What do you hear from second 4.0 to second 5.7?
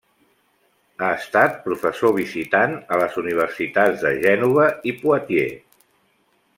de Gènova i Poitiers.